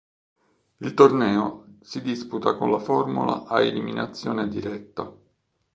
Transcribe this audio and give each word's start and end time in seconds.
Il 0.77 0.95
torneo 0.95 1.75
si 1.81 2.01
disputa 2.01 2.55
con 2.55 2.71
la 2.71 2.79
formula 2.79 3.45
a 3.45 3.61
eliminazione 3.61 4.47
diretta. 4.47 5.13